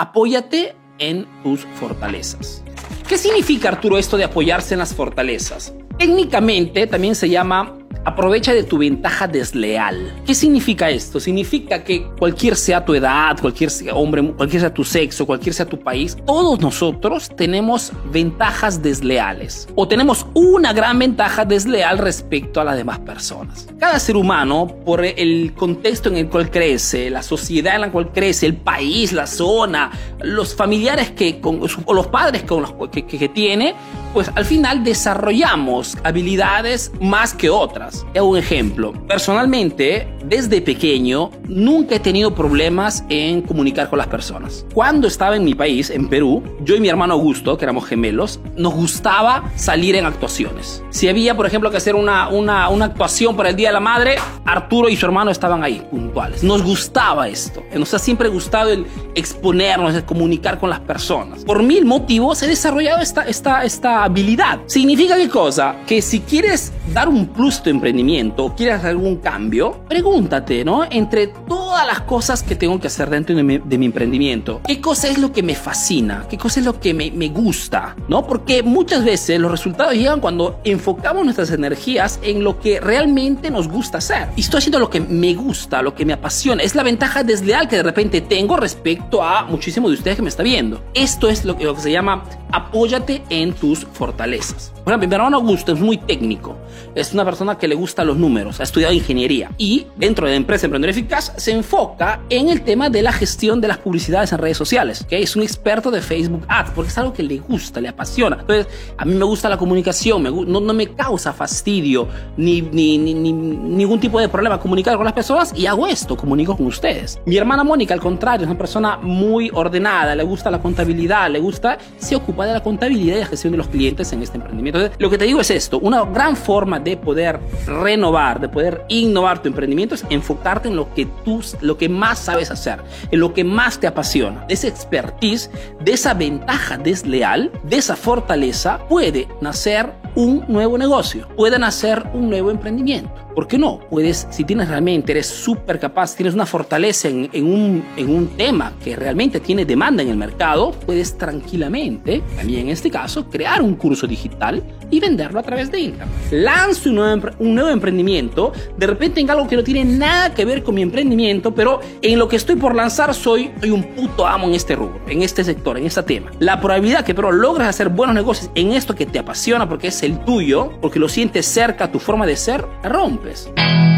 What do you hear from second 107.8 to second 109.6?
le apasiona. Entonces, a mí me gusta la